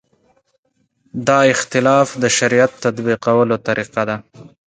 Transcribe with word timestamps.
دا 1.27 1.39
اختلاف 1.53 2.07
د 2.21 2.23
شریعت 2.37 2.71
تطبیقولو 2.83 3.55
طریقه 3.67 4.01
ده. 4.09 4.17